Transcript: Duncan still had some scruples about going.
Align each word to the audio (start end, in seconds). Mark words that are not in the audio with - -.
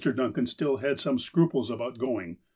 Duncan 0.15 0.47
still 0.47 0.77
had 0.77 0.99
some 0.99 1.19
scruples 1.19 1.69
about 1.69 1.99
going. 1.99 2.37